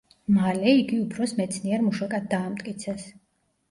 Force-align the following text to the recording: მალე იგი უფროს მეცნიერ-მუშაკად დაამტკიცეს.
მალე 0.37 0.73
იგი 0.77 0.97
უფროს 1.03 1.35
მეცნიერ-მუშაკად 1.43 2.29
დაამტკიცეს. 2.37 3.11